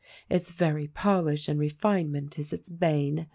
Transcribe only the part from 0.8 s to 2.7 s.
polish and refine ment is its